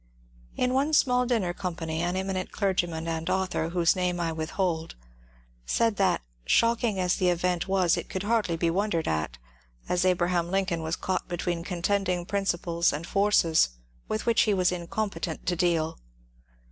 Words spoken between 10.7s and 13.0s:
was caught between con tending principles